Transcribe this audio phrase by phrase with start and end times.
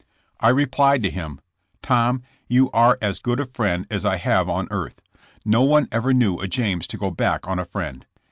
[0.25, 4.49] '* I replied to him:*' Tom you are as good a friend as I have
[4.49, 4.99] on earth.
[5.45, 8.03] No one ever knew a James to go back on a friend.